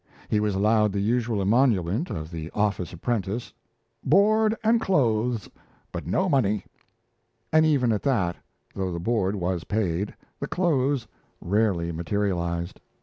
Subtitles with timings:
[0.29, 3.53] He was allowed the usual emolument of the office apprentice,
[4.03, 5.47] "board and clothes,
[5.91, 6.65] but no money";
[7.53, 8.35] and even at that,
[8.73, 11.05] though the board was paid, the clothes
[11.39, 12.79] rarely materialized.